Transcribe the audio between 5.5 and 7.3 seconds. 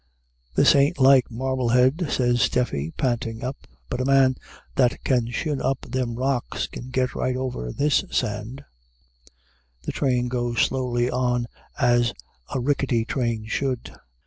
up them rocks can git